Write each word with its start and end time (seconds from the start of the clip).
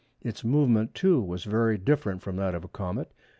Its 0.23 0.43
movement 0.43 0.95
too 0.95 1.21
was 1.21 1.43
very 1.43 1.77
different 1.77 2.23
from 2.23 2.35
that 2.35 2.55
of 2.55 2.63
a 2.63 2.67
comet. 2.67 3.13